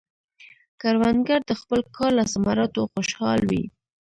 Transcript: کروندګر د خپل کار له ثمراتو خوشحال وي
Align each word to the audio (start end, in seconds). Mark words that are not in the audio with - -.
کروندګر 0.81 1.39
د 1.49 1.51
خپل 1.61 1.79
کار 1.95 2.11
له 2.19 2.23
ثمراتو 2.33 2.81
خوشحال 2.93 3.39
وي 3.49 3.63